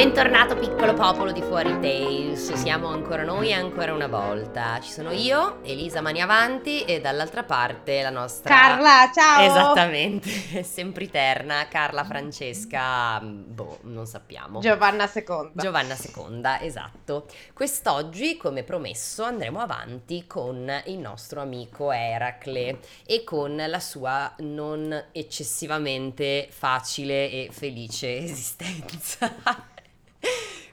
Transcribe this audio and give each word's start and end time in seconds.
Bentornato 0.00 0.56
piccolo 0.56 0.94
popolo 0.94 1.30
di 1.30 1.42
Fuori 1.42 1.78
Tales, 1.78 2.54
siamo 2.54 2.88
ancora 2.88 3.22
noi 3.22 3.52
ancora 3.52 3.92
una 3.92 4.06
volta. 4.06 4.80
Ci 4.80 4.90
sono 4.90 5.10
io, 5.10 5.62
Elisa 5.62 6.00
Mani 6.00 6.22
Avanti 6.22 6.84
e 6.84 7.02
dall'altra 7.02 7.42
parte 7.42 8.00
la 8.00 8.08
nostra... 8.08 8.54
Carla, 8.54 9.10
ciao! 9.12 9.42
Esattamente, 9.42 10.64
sempiterna, 10.64 11.68
Carla 11.68 12.04
Francesca, 12.04 13.20
boh, 13.20 13.80
non 13.82 14.06
sappiamo. 14.06 14.60
Giovanna 14.60 15.06
Seconda. 15.06 15.62
Giovanna 15.62 15.94
Seconda, 15.94 16.62
esatto. 16.62 17.26
Quest'oggi, 17.52 18.38
come 18.38 18.62
promesso, 18.62 19.24
andremo 19.24 19.60
avanti 19.60 20.26
con 20.26 20.82
il 20.86 20.96
nostro 20.96 21.42
amico 21.42 21.92
Eracle 21.92 22.78
e 23.04 23.22
con 23.22 23.62
la 23.66 23.80
sua 23.80 24.34
non 24.38 25.08
eccessivamente 25.12 26.48
facile 26.50 27.30
e 27.30 27.50
felice 27.52 28.16
esistenza. 28.24 29.68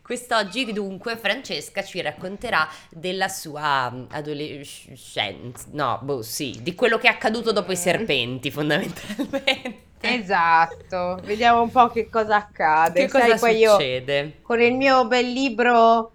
Quest'oggi 0.08 0.72
dunque 0.72 1.18
Francesca 1.18 1.84
ci 1.84 2.00
racconterà 2.00 2.66
della 2.90 3.28
sua 3.28 3.92
mm, 3.92 4.06
adolescenza, 4.12 5.68
no, 5.74 6.00
boh 6.02 6.22
sì, 6.22 6.60
di 6.62 6.76
quello 6.76 6.98
che 6.98 7.08
è 7.08 7.12
accaduto 7.12 7.52
dopo 7.52 7.74
i 7.74 7.76
serpenti 7.76 8.50
fondamentalmente. 8.50 9.84
Esatto, 10.00 11.20
vediamo 11.26 11.62
un 11.62 11.72
po' 11.72 11.90
che 11.90 12.08
cosa 12.08 12.38
accade. 12.38 13.02
Che 13.02 13.12
cosa 13.12 13.36
Sai, 13.36 13.66
succede? 13.66 14.38
Con 14.44 14.62
il 14.62 14.76
mio 14.76 15.06
bel 15.08 15.30
libro 15.30 16.14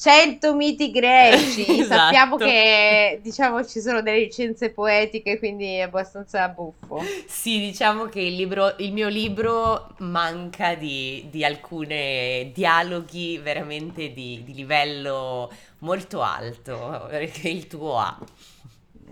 100 0.00 0.54
miti 0.54 0.90
greci. 0.90 1.66
Esatto. 1.80 2.02
Sappiamo 2.02 2.36
che 2.36 3.20
diciamo 3.22 3.64
ci 3.64 3.80
sono 3.80 4.00
delle 4.00 4.20
licenze 4.20 4.70
poetiche, 4.70 5.38
quindi 5.38 5.74
è 5.74 5.80
abbastanza 5.80 6.48
buffo. 6.48 7.02
Sì, 7.26 7.58
diciamo 7.58 8.06
che 8.06 8.20
il, 8.20 8.34
libro, 8.34 8.74
il 8.78 8.92
mio 8.92 9.08
libro 9.08 9.94
manca 9.98 10.74
di, 10.74 11.26
di 11.30 11.44
alcuni 11.44 12.50
dialoghi 12.54 13.38
veramente 13.38 14.12
di, 14.12 14.42
di 14.44 14.54
livello 14.54 15.52
molto 15.78 16.22
alto, 16.22 17.08
che 17.10 17.48
il 17.48 17.66
tuo 17.66 17.98
ha. 17.98 18.18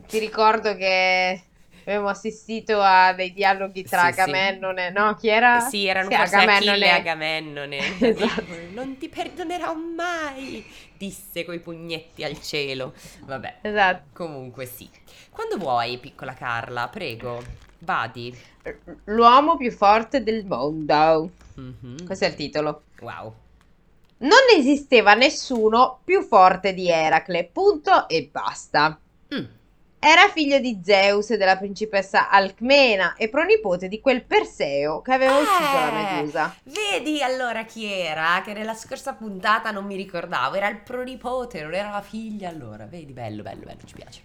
Ti 0.06 0.18
ricordo 0.18 0.74
che 0.76 1.47
abbiamo 1.89 2.08
assistito 2.08 2.78
a 2.81 3.14
dei 3.14 3.33
dialoghi 3.33 3.83
tra 3.83 4.06
Sì, 4.06 4.12
sì. 4.12 4.20
Agamennone, 4.20 4.91
no? 4.91 5.14
Chi 5.14 5.28
era? 5.28 5.61
Sì, 5.61 5.86
erano 5.86 6.11
Sì, 6.11 6.17
forse 6.17 6.36
Achille 6.36 6.84
e 6.84 6.89
Agamennone. 6.91 7.78
Agamennone. 7.78 7.98
Esatto. 8.08 8.44
Non 8.72 8.98
ti 8.98 9.08
perdonerò 9.08 9.75
mai, 9.75 10.62
disse 10.97 11.44
coi 11.47 11.61
pugnetti 11.61 12.22
al 12.25 12.39
cielo. 12.42 12.92
Vabbè, 13.25 13.59
Esatto. 13.62 14.03
comunque 14.12 14.66
sì. 14.66 14.89
Quando 15.31 15.56
vuoi, 15.56 15.97
piccola 15.98 16.34
Carla, 16.34 16.89
prego, 16.89 17.42
vadi. 17.78 18.36
L'uomo 19.05 19.56
più 19.56 19.70
forte 19.72 20.22
del 20.22 20.44
mondo. 20.44 21.31
Mhm. 21.55 22.05
Questo 22.05 22.27
è 22.27 22.28
il 22.28 22.34
titolo. 22.34 22.83
Wow. 23.00 23.34
Non 24.19 24.39
esisteva 24.56 25.14
nessuno 25.14 26.00
più 26.05 26.22
forte 26.22 26.75
di 26.75 26.91
Eracle, 26.91 27.48
punto 27.50 28.09
e 28.09 28.28
basta. 28.31 28.98
Mm. 29.34 29.44
Era 30.00 30.28
figlio 30.28 30.60
di 30.60 30.80
Zeus 30.84 31.30
e 31.30 31.36
della 31.36 31.56
principessa 31.56 32.30
Alcmena 32.30 33.14
e 33.16 33.28
pronipote 33.28 33.88
di 33.88 34.00
quel 34.00 34.24
Perseo 34.24 35.02
che 35.02 35.12
aveva 35.12 35.36
ucciso 35.38 35.72
la 35.72 35.88
Eh, 35.88 36.14
Medusa. 36.14 36.54
Vedi 36.62 37.20
allora 37.20 37.64
chi 37.64 37.84
era? 37.84 38.41
Che 38.44 38.52
nella 38.52 38.74
scorsa 38.74 39.14
puntata 39.14 39.72
non 39.72 39.84
mi 39.86 39.96
ricordavo. 39.96 40.54
Era 40.54 40.69
il 40.69 40.78
pronipote, 40.82 41.62
non 41.62 41.74
era 41.74 41.91
la 41.91 42.00
figlia. 42.00 42.48
Allora, 42.48 42.86
vedi, 42.86 43.12
bello, 43.12 43.42
bello, 43.42 43.64
bello, 43.64 43.80
ci 43.84 43.94
piace. 43.94 44.20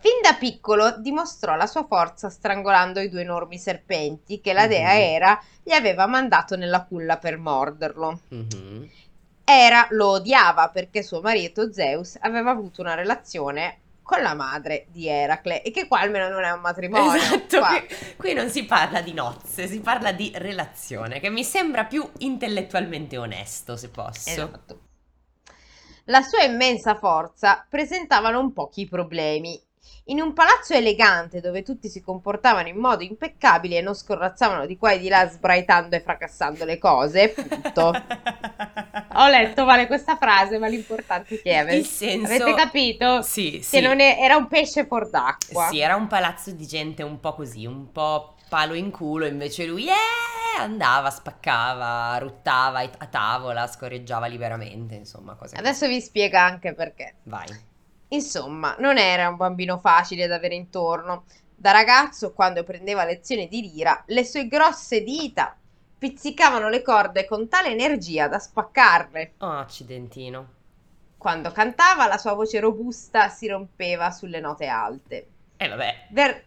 Fin 0.00 0.20
da 0.22 0.34
piccolo 0.34 0.96
dimostrò 0.98 1.54
la 1.54 1.66
sua 1.66 1.84
forza 1.84 2.28
strangolando 2.28 2.98
i 3.00 3.08
due 3.08 3.20
enormi 3.22 3.58
serpenti 3.58 4.40
che 4.40 4.52
la 4.52 4.66
dea 4.66 4.92
Mhm. 4.92 4.98
Era 5.00 5.42
gli 5.62 5.72
aveva 5.72 6.06
mandato 6.06 6.56
nella 6.56 6.82
culla 6.84 7.16
per 7.18 7.36
morderlo. 7.38 8.20
Mhm. 8.28 8.90
Era 9.44 9.86
lo 9.90 10.08
odiava 10.08 10.68
perché 10.68 11.02
suo 11.04 11.20
marito 11.20 11.72
Zeus 11.72 12.16
aveva 12.20 12.50
avuto 12.50 12.80
una 12.80 12.94
relazione 12.94 13.78
con 14.08 14.22
la 14.22 14.32
madre 14.32 14.86
di 14.88 15.06
Eracle 15.06 15.60
e 15.60 15.70
che 15.70 15.86
qua 15.86 16.00
almeno 16.00 16.30
non 16.30 16.42
è 16.42 16.50
un 16.50 16.60
matrimonio. 16.60 17.12
Esatto, 17.12 17.60
qui, 17.60 18.16
qui 18.16 18.32
non 18.32 18.48
si 18.48 18.64
parla 18.64 19.02
di 19.02 19.12
nozze, 19.12 19.66
si 19.66 19.80
parla 19.80 20.12
di 20.12 20.32
relazione, 20.34 21.20
che 21.20 21.28
mi 21.28 21.44
sembra 21.44 21.84
più 21.84 22.08
intellettualmente 22.20 23.18
onesto, 23.18 23.76
se 23.76 23.90
posso. 23.90 24.30
Esatto. 24.30 24.80
La 26.04 26.22
sua 26.22 26.42
immensa 26.42 26.94
forza 26.94 27.66
presentava 27.68 28.30
non 28.30 28.54
pochi 28.54 28.88
problemi. 28.88 29.62
In 30.04 30.20
un 30.20 30.32
palazzo 30.32 30.72
elegante 30.74 31.40
dove 31.40 31.62
tutti 31.62 31.88
si 31.88 32.00
comportavano 32.00 32.68
in 32.68 32.76
modo 32.78 33.02
impeccabile 33.02 33.78
e 33.78 33.80
non 33.82 33.94
scorrazzavano 33.94 34.66
di 34.66 34.76
qua 34.76 34.92
e 34.92 34.98
di 34.98 35.08
là 35.08 35.28
sbraitando 35.28 35.96
e 35.96 36.00
fracassando 36.00 36.64
le 36.64 36.78
cose, 36.78 37.28
punto. 37.30 37.92
Ho 39.14 39.28
letto 39.28 39.64
male 39.64 39.86
questa 39.86 40.16
frase, 40.16 40.58
ma 40.58 40.68
l'importante 40.68 41.36
è 41.36 41.42
che 41.42 41.56
ave- 41.56 41.76
Il 41.76 41.84
senso... 41.84 42.26
avete 42.26 42.54
capito 42.54 43.22
Sì, 43.22 43.52
che 43.58 43.62
sì. 43.62 43.80
non 43.80 44.00
è- 44.00 44.16
era 44.20 44.36
un 44.36 44.48
pesce 44.48 44.86
fuor 44.86 45.10
d'acqua. 45.10 45.68
Sì, 45.68 45.80
era 45.80 45.96
un 45.96 46.06
palazzo 46.06 46.52
di 46.52 46.66
gente 46.66 47.02
un 47.02 47.20
po' 47.20 47.34
così, 47.34 47.66
un 47.66 47.90
po' 47.92 48.34
palo 48.48 48.74
in 48.74 48.90
culo, 48.90 49.26
invece 49.26 49.66
lui 49.66 49.88
eh, 49.88 49.92
andava, 50.58 51.10
spaccava, 51.10 52.16
ruttava 52.18 52.80
a 52.80 53.06
tavola, 53.06 53.66
scorreggiava 53.66 54.26
liberamente, 54.26 54.94
insomma, 54.94 55.34
cose 55.34 55.54
così. 55.56 55.66
Adesso 55.66 55.86
vi 55.86 56.00
spiega 56.00 56.42
anche 56.42 56.72
perché. 56.74 57.14
Vai. 57.24 57.76
Insomma, 58.08 58.74
non 58.78 58.98
era 58.98 59.28
un 59.28 59.36
bambino 59.36 59.78
facile 59.78 60.26
da 60.26 60.36
avere 60.36 60.54
intorno. 60.54 61.24
Da 61.54 61.72
ragazzo, 61.72 62.32
quando 62.32 62.62
prendeva 62.64 63.04
lezioni 63.04 63.48
di 63.48 63.60
lira, 63.60 64.02
le 64.06 64.24
sue 64.24 64.46
grosse 64.46 65.02
dita 65.02 65.56
pizzicavano 65.98 66.68
le 66.68 66.82
corde 66.82 67.26
con 67.26 67.48
tale 67.48 67.68
energia 67.70 68.28
da 68.28 68.38
spaccarle. 68.38 69.32
Oh, 69.38 69.50
accidentino. 69.50 70.56
Quando 71.18 71.50
cantava, 71.50 72.06
la 72.06 72.16
sua 72.16 72.34
voce 72.34 72.60
robusta 72.60 73.28
si 73.28 73.48
rompeva 73.48 74.10
sulle 74.12 74.40
note 74.40 74.66
alte. 74.66 75.26
Eh, 75.56 75.68
vabbè. 75.68 76.06
Ver- 76.10 76.44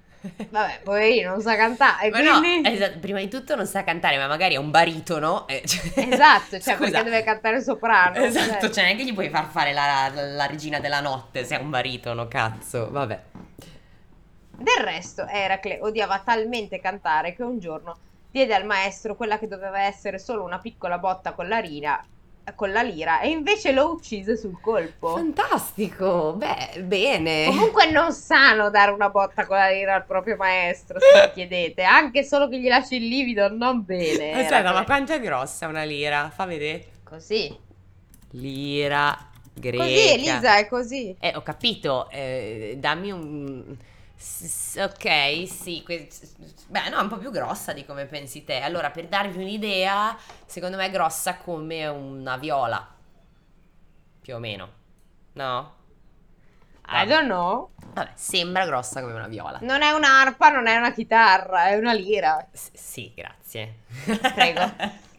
Vabbè, 0.49 0.81
poverino, 0.83 1.31
non 1.31 1.41
sa 1.41 1.55
cantare, 1.55 2.09
Ma 2.09 2.19
no, 2.21 2.39
quindi... 2.39 2.69
esatto, 2.69 2.99
prima 2.99 3.19
di 3.19 3.27
tutto 3.27 3.55
non 3.55 3.65
sa 3.65 3.83
cantare, 3.83 4.17
ma 4.17 4.27
magari 4.27 4.53
è 4.55 4.57
un 4.57 4.69
baritono. 4.69 5.47
eh, 5.47 5.63
cioè- 5.65 6.07
Esatto, 6.11 6.59
cioè 6.59 6.75
Scusa. 6.75 6.89
perché 6.91 7.03
deve 7.03 7.23
cantare 7.23 7.61
soprano. 7.61 8.17
Esatto, 8.17 8.59
cioè. 8.67 8.69
cioè 8.69 8.83
neanche 8.83 9.03
gli 9.03 9.13
puoi 9.13 9.29
far 9.29 9.47
fare 9.49 9.73
la, 9.73 10.09
la- 10.13 10.21
la 10.21 10.45
regina 10.45 10.79
della 10.79 10.99
notte 10.99 11.43
se 11.43 11.57
è 11.57 11.59
un 11.61 11.69
baritono, 11.69 12.27
cazzo, 12.27 12.89
vabbè. 12.91 13.21
Del 14.57 14.83
resto, 14.83 15.25
Eracle 15.25 15.79
odiava 15.81 16.19
talmente 16.19 16.79
cantare 16.79 17.33
che 17.35 17.41
un 17.41 17.57
giorno 17.59 17.97
diede 18.29 18.53
al 18.53 18.65
maestro 18.65 19.15
quella 19.15 19.39
che 19.39 19.47
doveva 19.47 19.81
essere 19.81 20.19
solo 20.19 20.43
una 20.43 20.59
piccola 20.59 20.99
botta 20.99 21.31
con 21.33 21.47
la 21.47 21.59
lira, 21.59 21.99
con 22.55 22.71
la 22.71 22.81
lira 22.81 23.21
e 23.21 23.29
invece 23.29 23.71
lo 23.71 23.91
uccise 23.91 24.35
sul 24.37 24.59
colpo. 24.61 25.15
Fantastico, 25.15 26.33
beh, 26.33 26.83
bene. 26.83 27.45
Comunque 27.45 27.89
non 27.91 28.11
sano 28.13 28.69
dare 28.69 28.91
una 28.91 29.09
botta 29.09 29.45
con 29.45 29.57
la 29.57 29.69
lira 29.69 29.95
al 29.95 30.05
proprio 30.05 30.35
maestro, 30.35 30.99
se 30.99 31.05
mi 31.27 31.31
chiedete, 31.33 31.83
anche 31.83 32.23
solo 32.23 32.47
che 32.49 32.59
gli 32.59 32.67
lasci 32.67 32.95
il 32.95 33.07
livido, 33.07 33.49
non 33.49 33.83
bene. 33.85 34.31
Aspetta, 34.31 34.59
Eracle. 34.59 34.73
ma 34.73 34.85
quanto 34.85 35.13
è 35.13 35.19
grossa 35.19 35.67
una 35.67 35.83
lira? 35.83 36.29
Fa 36.33 36.45
vedere. 36.45 36.87
Così. 37.03 37.57
Lira 38.31 39.29
greca. 39.53 39.83
Così, 39.83 40.07
Elisa, 40.09 40.57
è 40.57 40.67
così. 40.67 41.15
Eh, 41.19 41.33
ho 41.35 41.41
capito, 41.41 42.09
eh, 42.09 42.75
dammi 42.77 43.11
un... 43.11 43.77
Ok, 44.77 45.47
sì, 45.47 45.81
que- 45.83 46.07
beh 46.67 46.89
no, 46.89 46.99
è 46.99 47.01
un 47.01 47.07
po' 47.09 47.17
più 47.17 47.31
grossa 47.31 47.73
di 47.73 47.85
come 47.85 48.05
pensi 48.05 48.43
te. 48.43 48.59
Allora, 48.61 48.91
per 48.91 49.07
darvi 49.07 49.41
un'idea, 49.41 50.15
secondo 50.45 50.77
me 50.77 50.85
è 50.85 50.91
grossa 50.91 51.37
come 51.37 51.87
una 51.87 52.37
viola, 52.37 52.87
più 54.21 54.35
o 54.35 54.39
meno, 54.39 54.69
no? 55.33 55.75
I 56.87 57.05
don't 57.05 57.25
know. 57.27 57.69
Vabbè, 57.93 58.11
sembra 58.15 58.65
grossa 58.65 59.01
come 59.01 59.13
una 59.13 59.27
viola. 59.27 59.59
Non 59.61 59.81
è 59.81 59.91
un'arpa, 59.91 60.49
non 60.49 60.67
è 60.67 60.75
una 60.75 60.91
chitarra, 60.91 61.67
è 61.67 61.75
una 61.77 61.93
lira. 61.93 62.47
S- 62.51 62.71
sì, 62.73 63.13
grazie. 63.15 63.75
Prego. 64.33 64.71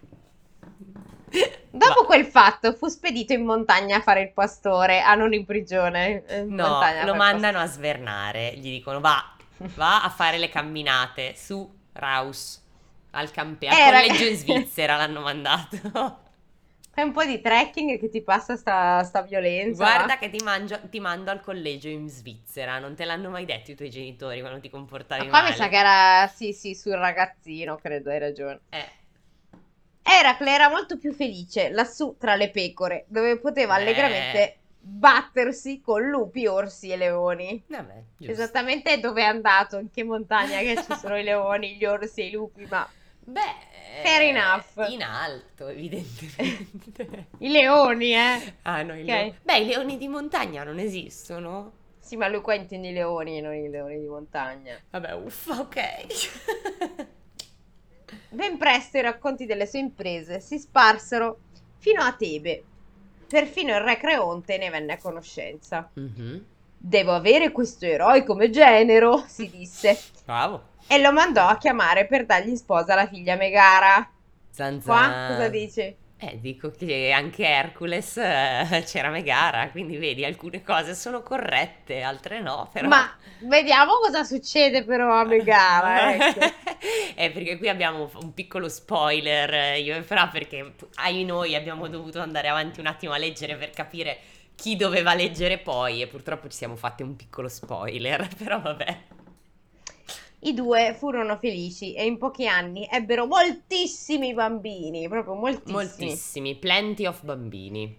Dopo 1.70 2.04
Ma- 2.04 2.04
quel 2.04 2.26
fatto 2.26 2.72
fu 2.74 2.88
spedito 2.88 3.32
in 3.32 3.44
montagna 3.44 3.96
a 3.96 4.00
fare 4.02 4.22
il 4.22 4.32
pastore, 4.32 5.00
ah 5.00 5.14
non 5.14 5.32
in 5.32 5.44
prigione. 5.46 6.24
eh, 6.26 6.40
in 6.40 6.54
No, 6.54 6.94
lo 6.98 7.14
mandano 7.14 7.58
a 7.60 7.66
svernare, 7.66 8.54
gli 8.56 8.70
dicono 8.70 9.00
va, 9.00 9.36
va 9.74 10.02
a 10.02 10.10
fare 10.10 10.38
le 10.38 10.48
camminate 10.48 11.34
su 11.34 11.68
Raus, 11.92 12.60
al, 13.10 13.30
campe- 13.30 13.68
al 13.68 13.78
Eh, 13.78 13.78
collegio 13.80 14.24
in 14.24 14.36
Svizzera 14.36 14.96
l'hanno 14.96 15.20
mandato. 15.20 16.20
Fai 16.94 17.04
un 17.04 17.12
po' 17.12 17.24
di 17.24 17.40
trekking 17.40 17.98
che 17.98 18.08
ti 18.08 18.22
passa 18.22 18.56
sta, 18.56 19.02
sta 19.02 19.22
violenza. 19.22 19.86
Guarda 19.86 20.18
che 20.18 20.30
ti, 20.30 20.40
mangio- 20.40 20.88
ti 20.88 21.00
mando 21.00 21.30
al 21.32 21.40
collegio 21.40 21.88
in 21.88 22.08
Svizzera, 22.08 22.78
non 22.78 22.94
te 22.94 23.04
l'hanno 23.04 23.28
mai 23.30 23.44
detto 23.44 23.70
i 23.72 23.74
tuoi 23.74 23.90
genitori 23.90 24.40
quando 24.40 24.60
ti 24.60 24.68
comportavi 24.70 25.26
Ma 25.26 25.26
qua 25.26 25.40
male. 25.40 25.42
mi 25.42 25.54
sa 25.54 25.68
che 25.68 25.76
era, 25.76 26.26
sì 26.28 26.52
sì, 26.52 26.74
sul 26.74 26.92
ragazzino, 26.96 27.76
credo, 27.76 28.10
hai 28.10 28.18
ragione. 28.18 28.60
Eh, 28.70 28.88
Eracle 30.02 30.50
era 30.52 30.68
molto 30.68 30.98
più 30.98 31.12
felice 31.12 31.70
lassù 31.70 32.16
tra 32.18 32.34
le 32.34 32.50
pecore, 32.50 33.04
dove 33.08 33.38
poteva 33.38 33.76
Eh. 33.76 33.80
allegramente 33.80 34.56
battersi 34.84 35.80
con 35.80 36.02
lupi, 36.08 36.46
orsi 36.46 36.90
e 36.90 36.96
leoni. 36.96 37.62
vabbè, 37.68 38.02
giusto. 38.16 38.32
Esattamente 38.32 38.98
dove 38.98 39.22
è 39.22 39.26
andato, 39.26 39.78
in 39.78 39.90
che 39.90 40.02
montagna 40.04 40.58
che 40.58 40.82
ci 40.82 40.94
sono 40.96 41.18
i 41.18 41.22
leoni, 41.22 41.76
gli 41.76 41.84
orsi 41.84 42.20
e 42.22 42.26
i 42.26 42.30
lupi, 42.32 42.66
ma 42.66 42.88
Beh, 43.24 43.70
Fair 44.02 44.22
enough. 44.22 44.90
in 44.90 45.02
alto, 45.04 45.68
evidentemente. 45.68 47.28
I 47.38 47.48
leoni, 47.50 48.12
eh? 48.14 48.54
ah, 48.62 48.82
no, 48.82 48.96
i 48.96 49.02
Ok. 49.02 49.06
leoni. 49.06 49.38
Beh, 49.42 49.58
i 49.58 49.66
leoni 49.66 49.96
di 49.98 50.08
montagna 50.08 50.64
non 50.64 50.80
esistono. 50.80 51.72
Sì, 52.00 52.16
ma 52.16 52.26
lui 52.26 52.40
qua 52.40 52.54
intende 52.54 52.88
i 52.88 52.92
leoni 52.92 53.38
e 53.38 53.40
non 53.40 53.54
i 53.54 53.68
leoni 53.68 54.00
di 54.00 54.06
montagna. 54.08 54.76
Vabbè, 54.90 55.12
uffa, 55.12 55.60
ok. 55.60 55.76
Ben 58.32 58.56
presto 58.56 58.96
i 58.96 59.02
racconti 59.02 59.44
delle 59.44 59.66
sue 59.66 59.80
imprese 59.80 60.40
si 60.40 60.58
sparsero 60.58 61.38
fino 61.76 62.02
a 62.02 62.12
Tebe. 62.12 62.64
Perfino 63.28 63.74
il 63.74 63.82
re 63.82 63.98
Creonte 63.98 64.56
ne 64.56 64.70
venne 64.70 64.94
a 64.94 64.98
conoscenza. 64.98 65.90
Mhm. 65.92 66.44
Devo 66.78 67.12
avere 67.12 67.52
questo 67.52 67.84
eroe 67.84 68.24
come 68.24 68.48
genero, 68.48 69.22
si 69.26 69.50
disse, 69.50 69.98
Bravo. 70.24 70.62
e 70.86 70.98
lo 70.98 71.12
mandò 71.12 71.46
a 71.46 71.58
chiamare 71.58 72.06
per 72.06 72.24
dargli 72.24 72.48
in 72.48 72.56
sposa 72.56 72.94
la 72.94 73.06
figlia 73.06 73.36
Megara. 73.36 74.10
Zanzan. 74.50 74.82
Qua 74.82 75.26
cosa 75.28 75.48
dici? 75.48 75.96
Eh, 76.24 76.38
dico 76.40 76.70
che 76.70 77.10
anche 77.10 77.44
Hercules 77.44 78.16
eh, 78.16 78.84
c'era 78.86 79.10
Megara, 79.10 79.70
quindi 79.70 79.96
vedi, 79.96 80.24
alcune 80.24 80.62
cose 80.62 80.94
sono 80.94 81.20
corrette, 81.20 82.00
altre 82.02 82.40
no, 82.40 82.70
però... 82.72 82.86
Ma 82.86 83.12
vediamo 83.40 83.94
cosa 84.00 84.22
succede 84.22 84.84
però 84.84 85.18
a 85.18 85.24
Megara, 85.24 86.14
ecco. 86.14 86.38
Eh, 87.16 87.32
perché 87.32 87.58
qui 87.58 87.68
abbiamo 87.68 88.08
un 88.20 88.32
piccolo 88.34 88.68
spoiler, 88.68 89.52
eh, 89.52 89.80
io 89.80 89.96
e 89.96 90.02
Fra, 90.02 90.28
perché 90.28 90.74
ai 90.94 91.24
noi 91.24 91.56
abbiamo 91.56 91.88
dovuto 91.88 92.20
andare 92.20 92.46
avanti 92.46 92.78
un 92.78 92.86
attimo 92.86 93.14
a 93.14 93.18
leggere 93.18 93.56
per 93.56 93.70
capire 93.70 94.18
chi 94.54 94.76
doveva 94.76 95.14
leggere 95.14 95.58
poi 95.58 96.02
e 96.02 96.06
purtroppo 96.06 96.48
ci 96.48 96.56
siamo 96.56 96.76
fatti 96.76 97.02
un 97.02 97.16
piccolo 97.16 97.48
spoiler, 97.48 98.28
però 98.38 98.60
vabbè. 98.60 98.98
I 100.44 100.54
due 100.54 100.94
furono 100.98 101.38
felici 101.38 101.94
e 101.94 102.04
in 102.04 102.18
pochi 102.18 102.48
anni 102.48 102.88
ebbero 102.90 103.26
moltissimi 103.26 104.34
bambini, 104.34 105.08
proprio 105.08 105.34
moltissimi. 105.34 105.74
Moltissimi, 105.74 106.56
plenty 106.56 107.06
of 107.06 107.22
bambini. 107.22 107.96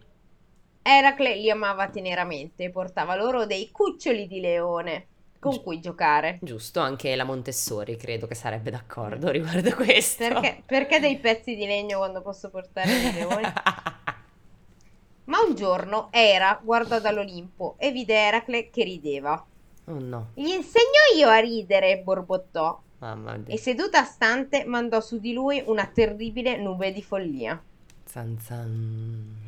Eracle 0.82 1.36
li 1.38 1.50
amava 1.50 1.88
teneramente 1.88 2.66
e 2.66 2.70
portava 2.70 3.16
loro 3.16 3.46
dei 3.46 3.72
cuccioli 3.72 4.28
di 4.28 4.42
leone 4.42 5.08
con 5.40 5.54
Gi- 5.54 5.64
cui 5.64 5.80
giocare. 5.80 6.40
Giusto, 6.42 6.82
anche 6.82 7.16
la 7.16 7.24
Montessori 7.24 7.96
credo 7.96 8.28
che 8.28 8.36
sarebbe 8.36 8.72
d'accordo 8.72 9.30
riguardo 9.30 9.74
questo. 9.76 10.28
Perché, 10.28 10.64
perché 10.66 11.00
dei 11.00 11.18
pezzi 11.20 11.56
di 11.56 11.66
legno 11.66 12.00
quando 12.00 12.22
posso 12.22 12.50
portare 12.50 12.92
dei 13.00 13.14
leoni? 13.14 13.44
Ma 15.26 15.40
un 15.40 15.56
giorno 15.56 16.10
Era 16.12 16.60
guardò 16.62 17.00
dall'Olimpo 17.00 17.76
e 17.78 17.92
vide 17.92 18.16
Eracle 18.16 18.70
che 18.70 18.84
rideva. 18.84 19.46
Oh 19.86 20.00
no, 20.00 20.30
Gli 20.36 20.48
insegno 20.50 21.18
io 21.18 21.28
a 21.30 21.40
ridere, 21.40 22.00
borbottò, 22.00 22.80
mamma 23.00 23.36
mia. 23.38 23.54
e 23.54 23.58
seduta 23.58 24.04
stante 24.04 24.64
mandò 24.66 25.00
su 25.02 25.20
di 25.20 25.34
lui 25.34 25.62
una 25.66 25.86
terribile 25.88 26.58
nube 26.58 26.92
di 26.92 27.02
follia. 27.04 27.62
Zan 28.06 28.38
zan. 28.40 29.42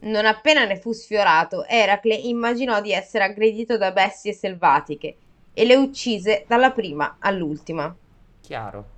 Non 0.00 0.26
appena 0.26 0.64
ne 0.66 0.76
fu 0.78 0.92
sfiorato, 0.92 1.64
Eracle 1.66 2.14
immaginò 2.14 2.80
di 2.80 2.92
essere 2.92 3.24
aggredito 3.24 3.78
da 3.78 3.90
bestie 3.90 4.32
selvatiche 4.32 5.16
e 5.54 5.64
le 5.64 5.76
uccise 5.76 6.44
dalla 6.46 6.72
prima 6.72 7.16
all'ultima. 7.20 7.94
Chiaro. 8.40 8.92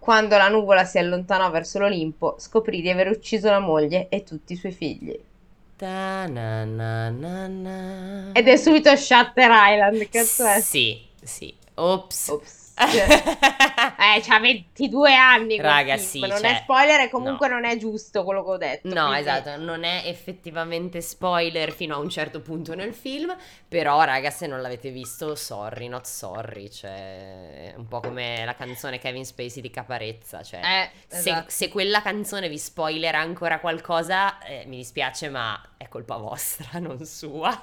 Quando 0.00 0.36
la 0.36 0.48
nuvola 0.48 0.84
si 0.84 0.98
allontanò 0.98 1.48
verso 1.50 1.78
l'Olimpo, 1.78 2.34
scoprì 2.38 2.80
di 2.80 2.90
aver 2.90 3.08
ucciso 3.08 3.50
la 3.50 3.60
moglie 3.60 4.08
e 4.08 4.24
tutti 4.24 4.54
i 4.54 4.56
suoi 4.56 4.72
figli. 4.72 5.16
Ta 5.82 6.28
na 6.28 6.64
na 6.64 7.10
na. 7.10 8.30
Ed 8.34 8.46
è 8.46 8.56
subito 8.56 8.94
Shutter 8.94 9.50
Island, 9.50 9.98
che 9.98 10.08
cazzo 10.10 10.44
è? 10.46 10.60
Sì, 10.60 10.96
sì. 11.20 11.52
Ops. 11.74 12.28
Ops. 12.28 12.61
Eh, 12.74 14.20
c'ha 14.20 14.40
22 14.40 15.14
anni 15.14 15.60
Raga, 15.60 15.96
sì, 15.96 16.20
non 16.20 16.30
cioè, 16.38 16.56
è 16.56 16.60
spoiler 16.62 17.00
e 17.00 17.10
comunque 17.10 17.48
non 17.48 17.64
è 17.64 17.76
giusto 17.76 18.24
quello 18.24 18.42
che 18.44 18.50
ho 18.50 18.56
detto. 18.56 18.88
No, 18.92 19.08
quindi- 19.08 19.20
esatto, 19.20 19.56
non 19.56 19.84
è 19.84 20.02
effettivamente 20.06 21.00
spoiler 21.00 21.72
fino 21.72 21.94
a 21.94 21.98
un 21.98 22.08
certo 22.08 22.40
punto 22.40 22.74
nel 22.74 22.94
film, 22.94 23.34
però 23.68 24.02
raga, 24.02 24.30
se 24.30 24.46
non 24.46 24.60
l'avete 24.60 24.90
visto, 24.90 25.34
sorry, 25.34 25.88
not 25.88 26.04
sorry, 26.04 26.70
cioè 26.70 27.72
è 27.72 27.74
un 27.76 27.86
po' 27.88 28.00
come 28.00 28.44
la 28.44 28.54
canzone 28.54 28.98
Kevin 28.98 29.24
Spacey 29.24 29.60
di 29.62 29.70
Caparezza, 29.70 30.42
cioè 30.42 30.60
Eh, 30.60 30.90
se, 31.06 31.30
esatto. 31.30 31.50
se 31.50 31.68
quella 31.68 32.02
canzone 32.02 32.48
vi 32.48 32.58
spoilera 32.58 33.18
ancora 33.18 33.60
qualcosa, 33.60 34.38
eh, 34.42 34.64
mi 34.66 34.76
dispiace, 34.78 35.28
ma 35.28 35.60
è 35.76 35.88
colpa 35.88 36.16
vostra, 36.16 36.78
non 36.80 37.04
sua. 37.04 37.60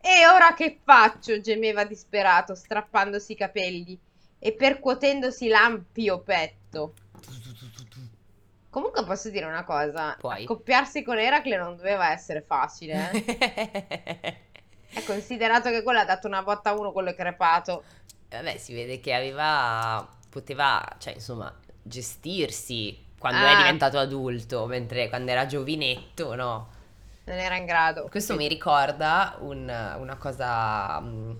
E 0.00 0.26
ora 0.26 0.54
che 0.54 0.78
faccio? 0.82 1.40
gemeva 1.40 1.84
disperato, 1.84 2.54
strappandosi 2.54 3.32
i 3.32 3.36
capelli 3.36 3.98
e 4.38 4.52
percuotendosi 4.52 5.48
l'ampio 5.48 6.20
petto. 6.20 6.94
Comunque 8.70 9.04
posso 9.04 9.30
dire 9.30 9.46
una 9.46 9.64
cosa, 9.64 10.14
Puoi. 10.18 10.42
accoppiarsi 10.44 11.02
con 11.02 11.18
Eracle 11.18 11.56
non 11.56 11.76
doveva 11.76 12.10
essere 12.12 12.42
facile, 12.46 13.10
eh? 13.12 14.36
È 14.90 15.02
considerato 15.04 15.70
che 15.70 15.82
quello 15.82 15.98
ha 16.00 16.04
dato 16.04 16.26
una 16.26 16.42
botta 16.42 16.70
a 16.70 16.74
uno, 16.78 16.92
quello 16.92 17.10
è 17.10 17.14
crepato. 17.14 17.82
Vabbè, 18.30 18.56
si 18.58 18.72
vede 18.74 19.00
che 19.00 19.12
aveva, 19.14 20.06
poteva, 20.30 20.82
cioè 20.98 21.14
insomma, 21.14 21.54
gestirsi 21.82 23.04
quando 23.18 23.44
Ah. 23.44 23.52
è 23.52 23.56
diventato 23.56 23.98
adulto, 23.98 24.66
mentre 24.66 25.08
quando 25.08 25.30
era 25.30 25.44
giovinetto, 25.46 26.34
no? 26.34 26.68
Non 27.28 27.36
era 27.38 27.56
in 27.56 27.66
grado. 27.66 28.08
Questo 28.10 28.34
mi 28.36 28.48
ricorda 28.48 29.36
un- 29.40 29.96
una 29.98 30.16
cosa 30.16 30.98
mm, 31.00 31.32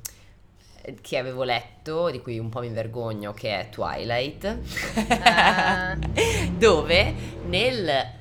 che 1.00 1.16
avevo 1.18 1.42
letto, 1.44 2.10
di 2.10 2.20
cui 2.20 2.38
un 2.38 2.48
po' 2.50 2.60
mi 2.60 2.68
vergogno, 2.68 3.32
che 3.32 3.58
è 3.60 3.68
Twilight, 3.70 4.58
Ah. 5.22 5.96
dove 6.56 7.14
nel... 7.46 8.16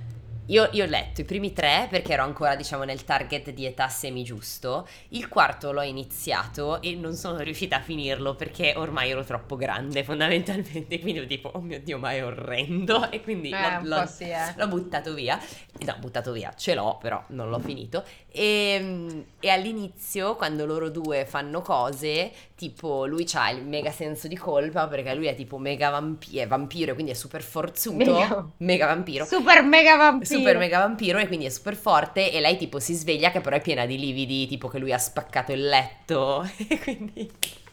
Io, 0.49 0.69
io 0.71 0.85
ho 0.85 0.87
letto 0.87 1.19
i 1.21 1.23
primi 1.25 1.51
tre 1.51 1.87
perché 1.89 2.13
ero 2.13 2.23
ancora, 2.23 2.55
diciamo, 2.55 2.83
nel 2.85 3.03
target 3.03 3.49
di 3.51 3.65
età 3.65 3.89
semi 3.89 4.23
giusto. 4.23 4.87
Il 5.09 5.27
quarto 5.27 5.73
l'ho 5.73 5.81
iniziato 5.81 6.81
e 6.81 6.95
non 6.95 7.15
sono 7.15 7.39
riuscita 7.39 7.75
a 7.77 7.81
finirlo 7.81 8.33
perché 8.35 8.73
ormai 8.77 9.09
ero 9.09 9.25
troppo 9.25 9.57
grande, 9.57 10.05
fondamentalmente. 10.05 10.99
Quindi 11.01 11.17
ero 11.19 11.27
tipo, 11.27 11.49
oh 11.53 11.59
mio 11.59 11.81
Dio, 11.81 11.97
ma 11.97 12.11
è 12.13 12.23
orrendo. 12.23 13.09
E 13.17 13.21
quindi 13.21 13.49
Eh, 13.49 13.79
l'ho- 13.83 13.97
l'ho- 13.99 14.05
sì, 14.05 14.23
eh. 14.23 14.53
L'ho 14.55 14.67
buttato 14.67 15.13
via. 15.13 15.37
No, 15.85 15.95
buttato 15.99 16.31
via, 16.31 16.53
ce 16.55 16.73
l'ho, 16.75 16.97
però 17.01 17.21
non 17.29 17.49
l'ho 17.49 17.59
finito. 17.59 18.03
E, 18.31 19.25
e 19.39 19.49
all'inizio, 19.49 20.35
quando 20.35 20.65
loro 20.65 20.89
due 20.89 21.25
fanno 21.25 21.61
cose, 21.61 22.31
tipo 22.55 23.05
lui 23.05 23.27
ha 23.33 23.49
il 23.51 23.65
mega 23.65 23.91
senso 23.91 24.27
di 24.27 24.35
colpa 24.37 24.87
perché 24.87 25.13
lui 25.13 25.27
è 25.27 25.35
tipo 25.35 25.57
mega 25.57 25.89
vampi- 25.89 26.37
è 26.37 26.47
vampiro 26.47 26.91
e 26.91 26.93
quindi 26.93 27.11
è 27.11 27.15
super 27.15 27.41
forzuto. 27.41 27.95
Mega- 27.97 28.47
Mega, 28.57 28.85
vampiro. 28.85 29.25
Super 29.25 29.63
mega 29.63 29.95
vampiro. 29.97 30.36
Super 30.37 30.57
mega 30.57 30.79
vampiro 30.79 31.17
e 31.19 31.27
quindi 31.27 31.45
è 31.45 31.49
super 31.49 31.75
forte 31.75 32.31
e 32.31 32.39
lei 32.39 32.57
tipo 32.57 32.79
si 32.79 32.93
sveglia 32.93 33.31
che 33.31 33.41
però 33.41 33.55
è 33.55 33.61
piena 33.61 33.85
di 33.85 33.97
lividi, 33.97 34.47
tipo 34.47 34.67
che 34.67 34.79
lui 34.79 34.93
ha 34.93 34.97
spaccato 34.97 35.51
il 35.53 35.67
letto 35.67 36.43
e 36.67 36.79
quindi... 36.79 37.29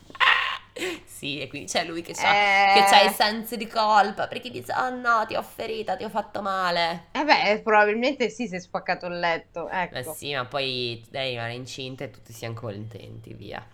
Sì, 1.04 1.40
e 1.40 1.48
quindi 1.48 1.68
c'è 1.70 1.84
lui 1.84 2.02
che 2.02 2.12
ha 2.18 2.34
Eh. 2.34 2.74
che 2.74 2.80
c'ha 2.88 3.02
il 3.02 3.12
senso 3.12 3.54
di 3.56 3.66
colpa 3.68 4.26
perché 4.26 4.50
dice 4.50 4.72
oh 4.72 4.90
no 4.90 5.24
ti 5.26 5.36
ho 5.36 5.42
ferita, 5.42 5.96
ti 5.96 6.02
ho 6.04 6.08
fatto 6.08 6.42
male. 6.42 7.06
Eh 7.12 7.24
beh, 7.24 7.60
probabilmente 7.62 8.28
sì, 8.28 8.48
si 8.48 8.56
è 8.56 8.60
spaccato 8.60 9.06
il 9.06 9.18
letto. 9.20 9.68
Ecco. 9.68 9.94
Eh 9.98 10.02
sì, 10.02 10.34
ma 10.34 10.44
poi 10.46 11.02
lei 11.10 11.30
rimane 11.30 11.54
incinta 11.54 12.04
e 12.04 12.10
tutti 12.10 12.32
siamo 12.32 12.54
contenti, 12.54 13.32
via. 13.34 13.64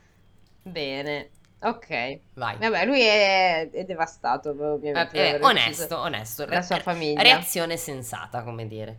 Bene. 0.63 1.31
Ok. 1.63 2.21
Vai. 2.35 2.57
Vabbè, 2.59 2.87
lui 2.87 3.01
è, 3.03 3.69
è 3.71 3.85
devastato, 3.85 4.51
Eh, 4.51 4.65
ovviamente. 4.65 5.17
eh, 5.17 5.23
di 5.23 5.29
aver 5.29 5.43
onesto, 5.45 5.99
onesto. 5.99 6.47
La 6.47 6.63
sua 6.63 6.79
famiglia. 6.81 7.21
Reazione 7.23 7.77
sensata, 7.77 8.43
come 8.43 8.67
dire. 8.67 8.99